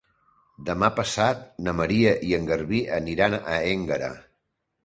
Demà 0.69 0.89
passat 0.99 1.43
na 1.67 1.75
Maria 1.81 2.15
i 2.31 2.35
en 2.39 2.49
Garbí 2.53 2.81
aniran 2.99 3.39
a 3.59 3.63
Énguera. 3.75 4.11